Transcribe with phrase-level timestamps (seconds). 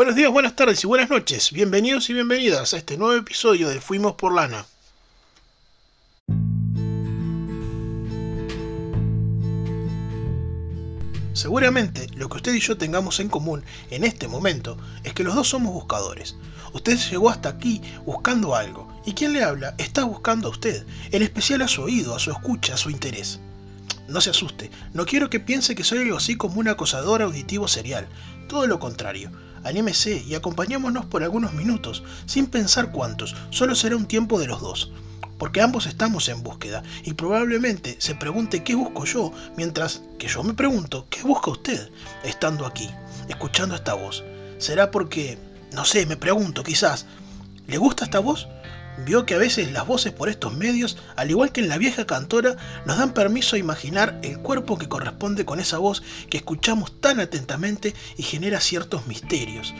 [0.00, 1.52] Buenos días, buenas tardes y buenas noches.
[1.52, 4.64] Bienvenidos y bienvenidas a este nuevo episodio de Fuimos por Lana.
[11.34, 15.34] Seguramente lo que usted y yo tengamos en común en este momento es que los
[15.34, 16.34] dos somos buscadores.
[16.72, 21.20] Usted llegó hasta aquí buscando algo y quien le habla está buscando a usted, en
[21.20, 23.38] especial a su oído, a su escucha, a su interés.
[24.08, 27.68] No se asuste, no quiero que piense que soy algo así como un acosador auditivo
[27.68, 28.08] serial,
[28.48, 29.30] todo lo contrario
[29.64, 34.60] Anímese y acompañémonos por algunos minutos, sin pensar cuántos, solo será un tiempo de los
[34.60, 34.92] dos.
[35.38, 40.42] Porque ambos estamos en búsqueda y probablemente se pregunte qué busco yo, mientras que yo
[40.42, 41.90] me pregunto qué busca usted
[42.24, 42.90] estando aquí,
[43.28, 44.22] escuchando esta voz.
[44.58, 45.38] ¿Será porque,
[45.72, 47.06] no sé, me pregunto quizás,
[47.66, 48.48] ¿le gusta esta voz?
[48.98, 52.06] Vio que a veces las voces por estos medios, al igual que en la vieja
[52.06, 57.00] cantora, nos dan permiso a imaginar el cuerpo que corresponde con esa voz que escuchamos
[57.00, 59.74] tan atentamente y genera ciertos misterios.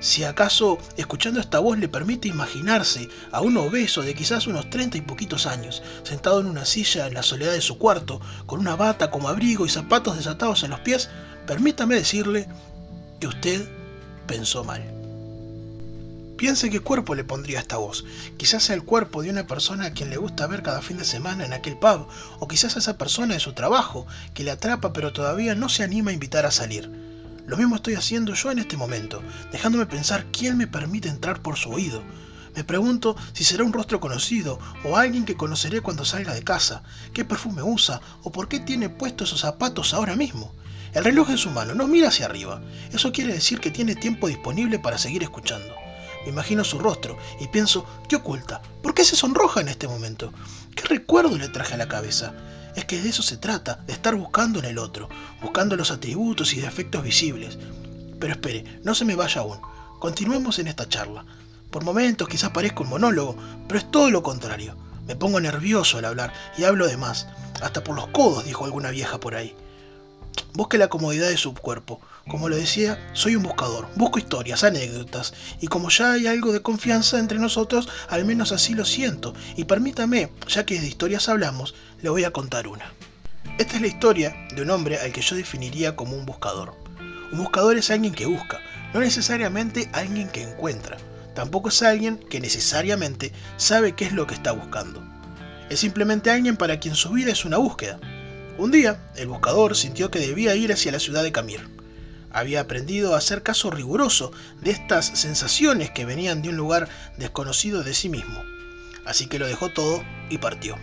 [0.00, 4.98] Si acaso escuchando esta voz le permite imaginarse a un obeso de quizás unos treinta
[4.98, 8.74] y poquitos años, sentado en una silla en la soledad de su cuarto, con una
[8.74, 11.08] bata como abrigo y zapatos desatados en los pies,
[11.46, 12.48] permítame decirle
[13.20, 13.68] que usted
[14.26, 15.01] pensó mal.
[16.42, 18.04] Piense qué cuerpo le pondría esta voz.
[18.36, 21.04] Quizás sea el cuerpo de una persona a quien le gusta ver cada fin de
[21.04, 22.08] semana en aquel pub,
[22.40, 26.10] o quizás esa persona de su trabajo, que le atrapa pero todavía no se anima
[26.10, 26.90] a invitar a salir.
[27.46, 31.56] Lo mismo estoy haciendo yo en este momento, dejándome pensar quién me permite entrar por
[31.56, 32.02] su oído.
[32.56, 36.82] Me pregunto si será un rostro conocido o alguien que conoceré cuando salga de casa,
[37.14, 40.52] qué perfume usa o por qué tiene puestos esos zapatos ahora mismo.
[40.92, 42.60] El reloj en su mano no mira hacia arriba.
[42.90, 45.81] Eso quiere decir que tiene tiempo disponible para seguir escuchando.
[46.26, 48.62] Imagino su rostro y pienso, ¿qué oculta?
[48.82, 50.32] ¿Por qué se sonroja en este momento?
[50.74, 52.32] ¿Qué recuerdo le traje a la cabeza?
[52.76, 55.08] Es que de eso se trata, de estar buscando en el otro,
[55.42, 57.58] buscando los atributos y defectos visibles.
[58.18, 59.60] Pero espere, no se me vaya aún.
[59.98, 61.24] Continuemos en esta charla.
[61.70, 63.36] Por momentos quizás parezca un monólogo,
[63.66, 64.76] pero es todo lo contrario.
[65.06, 67.26] Me pongo nervioso al hablar y hablo de más.
[67.60, 69.54] Hasta por los codos, dijo alguna vieja por ahí.
[70.54, 72.00] Busque la comodidad de su cuerpo.
[72.28, 73.88] Como lo decía, soy un buscador.
[73.96, 75.32] Busco historias, anécdotas.
[75.60, 79.34] Y como ya hay algo de confianza entre nosotros, al menos así lo siento.
[79.56, 82.92] Y permítame, ya que de historias hablamos, le voy a contar una.
[83.58, 86.74] Esta es la historia de un hombre al que yo definiría como un buscador.
[87.32, 88.60] Un buscador es alguien que busca,
[88.94, 90.96] no necesariamente alguien que encuentra.
[91.34, 95.02] Tampoco es alguien que necesariamente sabe qué es lo que está buscando.
[95.70, 97.98] Es simplemente alguien para quien su vida es una búsqueda.
[98.62, 101.68] Un día, el buscador sintió que debía ir hacia la ciudad de Camir.
[102.30, 104.30] Había aprendido a hacer caso riguroso
[104.60, 108.40] de estas sensaciones que venían de un lugar desconocido de sí mismo.
[109.04, 110.76] Así que lo dejó todo y partió.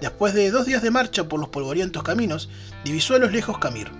[0.00, 2.48] Después de dos días de marcha por los polvorientos caminos,
[2.86, 3.90] divisó a los lejos Camir.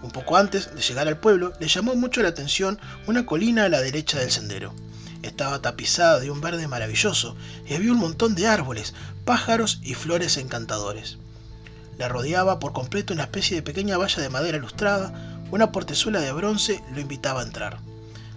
[0.00, 3.68] Un poco antes de llegar al pueblo, le llamó mucho la atención una colina a
[3.68, 4.74] la derecha del sendero.
[5.22, 7.36] Estaba tapizada de un verde maravilloso
[7.68, 8.94] y había un montón de árboles,
[9.26, 11.18] pájaros y flores encantadores.
[11.98, 16.32] La rodeaba por completo una especie de pequeña valla de madera ilustrada, una portezuela de
[16.32, 17.78] bronce lo invitaba a entrar.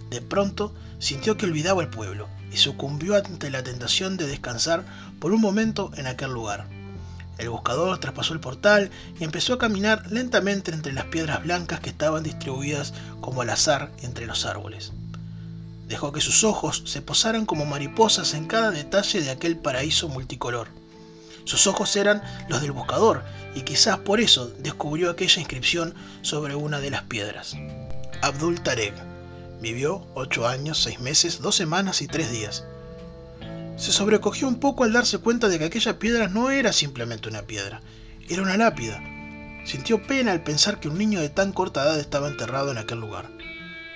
[0.09, 4.85] De pronto sintió que olvidaba el pueblo y sucumbió ante la tentación de descansar
[5.19, 6.67] por un momento en aquel lugar.
[7.37, 11.89] El buscador traspasó el portal y empezó a caminar lentamente entre las piedras blancas que
[11.89, 14.91] estaban distribuidas como al azar entre los árboles.
[15.87, 20.67] Dejó que sus ojos se posaran como mariposas en cada detalle de aquel paraíso multicolor.
[21.47, 23.23] Sus ojos eran los del buscador
[23.55, 27.55] y quizás por eso descubrió aquella inscripción sobre una de las piedras.
[28.21, 28.93] Abdul Tarek
[29.61, 32.65] vivió ocho años, seis meses, dos semanas y tres días.
[33.77, 37.43] Se sobrecogió un poco al darse cuenta de que aquella piedra no era simplemente una
[37.43, 37.81] piedra,
[38.27, 39.01] era una lápida.
[39.65, 42.99] Sintió pena al pensar que un niño de tan corta edad estaba enterrado en aquel
[42.99, 43.29] lugar.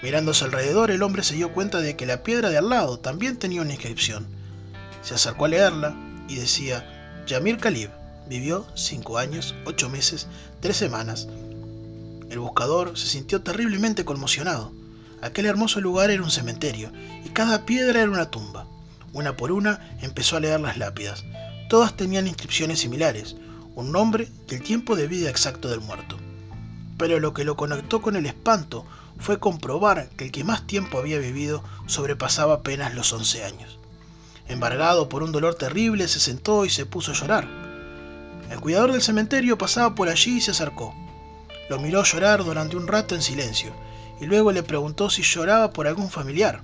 [0.02, 3.38] Mirándose alrededor, el hombre se dio cuenta de que la piedra de al lado también
[3.38, 4.26] tenía una inscripción.
[5.02, 5.98] Se acercó a leerla
[6.30, 7.92] y decía, Yamir Khalib
[8.28, 10.28] vivió cinco años, ocho meses,
[10.60, 11.28] tres semanas.
[12.30, 14.72] El buscador se sintió terriblemente conmocionado.
[15.22, 16.92] Aquel hermoso lugar era un cementerio
[17.24, 18.66] y cada piedra era una tumba.
[19.14, 21.26] Una por una empezó a leer las lápidas.
[21.70, 23.36] Todas tenían inscripciones similares,
[23.76, 26.18] un nombre y el tiempo de vida exacto del muerto.
[26.98, 28.86] Pero lo que lo conectó con el espanto
[29.20, 33.81] fue comprobar que el que más tiempo había vivido sobrepasaba apenas los once años.
[34.48, 37.48] Embargado por un dolor terrible, se sentó y se puso a llorar.
[38.50, 40.94] El cuidador del cementerio pasaba por allí y se acercó.
[41.70, 43.72] Lo miró llorar durante un rato en silencio,
[44.20, 46.62] y luego le preguntó si lloraba por algún familiar.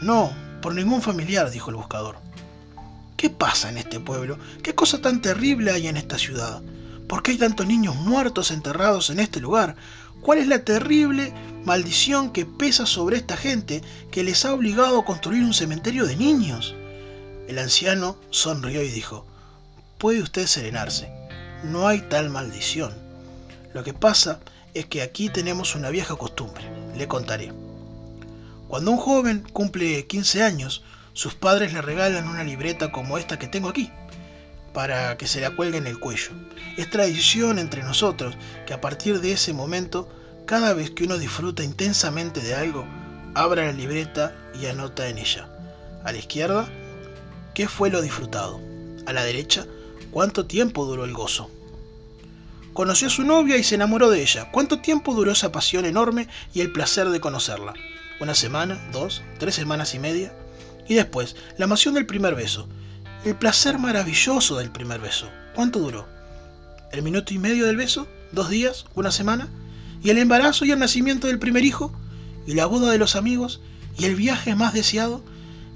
[0.00, 0.32] No,
[0.62, 2.16] por ningún familiar, dijo el buscador.
[3.16, 4.38] ¿Qué pasa en este pueblo?
[4.62, 6.62] ¿Qué cosa tan terrible hay en esta ciudad?
[7.08, 9.76] ¿Por qué hay tantos niños muertos enterrados en este lugar?
[10.24, 11.32] ¿Cuál es la terrible
[11.64, 16.16] maldición que pesa sobre esta gente que les ha obligado a construir un cementerio de
[16.16, 16.74] niños.
[17.48, 19.26] El anciano sonrió y dijo,
[19.98, 21.08] puede usted serenarse,
[21.64, 22.92] no hay tal maldición.
[23.72, 24.40] Lo que pasa
[24.74, 26.64] es que aquí tenemos una vieja costumbre,
[26.96, 27.52] le contaré.
[28.68, 30.82] Cuando un joven cumple 15 años,
[31.12, 33.90] sus padres le regalan una libreta como esta que tengo aquí,
[34.74, 36.32] para que se la cuelgue en el cuello.
[36.76, 38.36] Es tradición entre nosotros
[38.66, 40.08] que a partir de ese momento,
[40.44, 42.84] cada vez que uno disfruta intensamente de algo,
[43.34, 45.48] abra la libreta y anota en ella.
[46.04, 46.68] A la izquierda,
[47.54, 48.60] ¿qué fue lo disfrutado?
[49.06, 49.64] A la derecha,
[50.10, 51.50] ¿cuánto tiempo duró el gozo?
[52.72, 54.50] Conoció a su novia y se enamoró de ella.
[54.50, 57.74] ¿Cuánto tiempo duró esa pasión enorme y el placer de conocerla?
[58.20, 58.84] ¿Una semana?
[58.92, 59.22] ¿Dos?
[59.38, 60.32] ¿Tres semanas y media?
[60.88, 62.68] Y después, la emoción del primer beso.
[63.24, 65.28] El placer maravilloso del primer beso.
[65.54, 66.06] ¿Cuánto duró?
[66.92, 68.06] ¿El minuto y medio del beso?
[68.32, 68.84] ¿Dos días?
[68.94, 69.48] ¿Una semana?
[70.02, 71.92] ¿Y el embarazo y el nacimiento del primer hijo?
[72.46, 73.60] ¿Y la boda de los amigos?
[73.98, 75.22] ¿Y el viaje más deseado?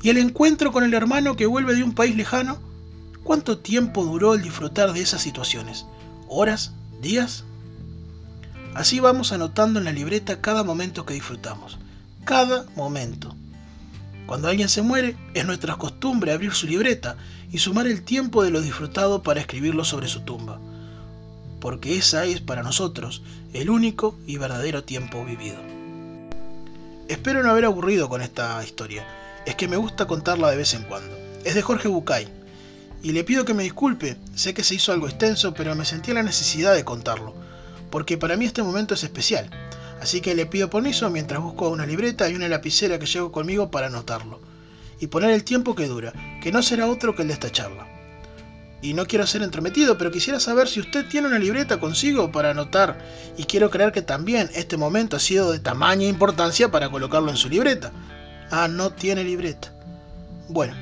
[0.02, 2.58] ¿Y el encuentro con el hermano que vuelve de un país lejano?
[3.24, 5.86] ¿Cuánto tiempo duró el disfrutar de esas situaciones?
[6.28, 6.72] ¿Horas?
[7.00, 7.44] días.
[8.74, 11.78] Así vamos anotando en la libreta cada momento que disfrutamos.
[12.24, 13.34] Cada momento.
[14.28, 17.16] Cuando alguien se muere, es nuestra costumbre abrir su libreta
[17.50, 20.60] y sumar el tiempo de lo disfrutado para escribirlo sobre su tumba.
[21.60, 23.22] Porque esa es para nosotros
[23.54, 25.56] el único y verdadero tiempo vivido.
[27.08, 29.06] Espero no haber aburrido con esta historia.
[29.46, 31.16] Es que me gusta contarla de vez en cuando.
[31.46, 32.28] Es de Jorge Bucay,
[33.02, 36.12] y le pido que me disculpe, sé que se hizo algo extenso, pero me sentí
[36.12, 37.34] la necesidad de contarlo,
[37.90, 39.48] porque para mí este momento es especial,
[40.00, 43.70] así que le pido permiso mientras busco una libreta y una lapicera que llevo conmigo
[43.70, 44.40] para anotarlo,
[45.00, 46.12] y poner el tiempo que dura,
[46.42, 47.86] que no será otro que el de esta charla.
[48.80, 52.50] Y no quiero ser entrometido, pero quisiera saber si usted tiene una libreta consigo para
[52.50, 52.98] anotar,
[53.36, 57.36] y quiero creer que también este momento ha sido de tamaña importancia para colocarlo en
[57.36, 57.92] su libreta.
[58.50, 59.74] Ah, no tiene libreta.
[60.48, 60.74] Bueno,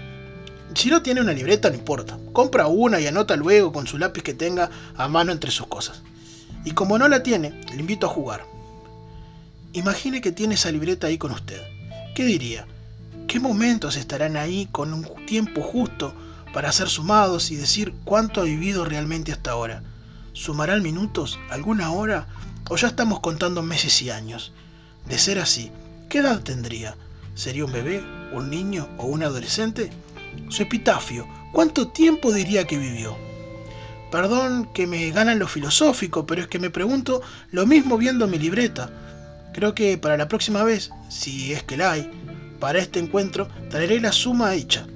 [0.75, 2.19] si no tiene una libreta, no importa.
[2.33, 6.03] Compra una y anota luego con su lápiz que tenga a mano entre sus cosas.
[6.65, 8.56] Y como no la tiene, le invito a jugar.
[9.76, 11.61] Imagine que tiene esa libreta ahí con usted.
[12.14, 12.67] ¿Qué diría?
[13.28, 16.14] ¿Qué momentos estarán ahí con un tiempo justo
[16.55, 19.82] para ser sumados y decir cuánto ha vivido realmente hasta ahora?
[20.32, 22.26] ¿Sumarán minutos, alguna hora
[22.70, 24.52] o ya estamos contando meses y años?
[25.06, 25.70] De ser así,
[26.08, 26.96] ¿qué edad tendría?
[27.34, 28.02] ¿Sería un bebé,
[28.32, 29.90] un niño o un adolescente?
[30.49, 33.14] Su epitafio, ¿cuánto tiempo diría que vivió?
[34.11, 37.20] Perdón que me ganan lo filosófico, pero es que me pregunto
[37.50, 38.90] lo mismo viendo mi libreta.
[39.56, 42.11] Creo que para la próxima vez, si es que la hay,
[42.61, 44.87] para este encuentro traeré la suma hecha,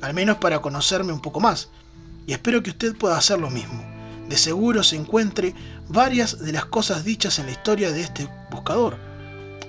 [0.00, 1.68] al menos para conocerme un poco más,
[2.26, 3.84] y espero que usted pueda hacer lo mismo.
[4.28, 5.54] De seguro se encuentre
[5.86, 8.96] varias de las cosas dichas en la historia de este buscador.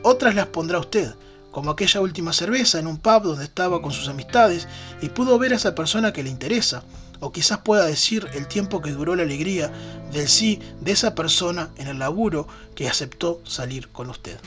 [0.01, 1.13] Otras las pondrá usted,
[1.51, 4.67] como aquella última cerveza en un pub donde estaba con sus amistades
[5.03, 6.81] y pudo ver a esa persona que le interesa,
[7.21, 9.71] o quizás pueda decir el tiempo que duró la alegría
[10.11, 14.37] del sí de esa persona en el laburo que aceptó salir con usted.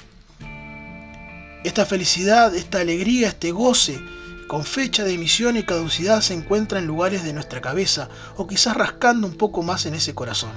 [1.64, 3.98] Esta felicidad, esta alegría, este goce,
[4.48, 8.76] con fecha de emisión y caducidad se encuentra en lugares de nuestra cabeza o quizás
[8.76, 10.50] rascando un poco más en ese corazón.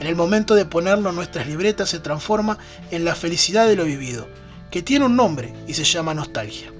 [0.00, 2.56] En el momento de ponerlo en nuestras libretas se transforma
[2.90, 4.26] en la felicidad de lo vivido,
[4.70, 6.72] que tiene un nombre y se llama nostalgia.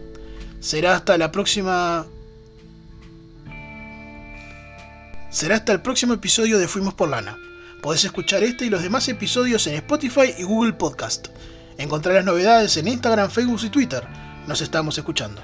[0.61, 2.07] Será hasta la próxima...
[5.33, 7.39] Será hasta el próximo episodio de Fuimos por Lana.
[7.81, 11.29] Podés escuchar este y los demás episodios en Spotify y Google Podcast.
[11.79, 14.07] Encontrarás novedades en Instagram, Facebook y Twitter.
[14.47, 15.43] Nos estamos escuchando.